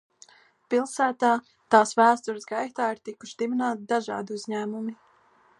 [0.73, 1.29] Pilsētā
[1.75, 4.99] tās vēstures gaitā ir tikuši dibināti dažādi uzņēmumi.